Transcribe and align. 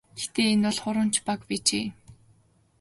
Гэхдээ 0.17 0.47
энэ 0.55 0.65
бол 0.71 0.79
хуурамч 0.83 1.15
баг 1.27 1.39
байжээ. 1.49 1.87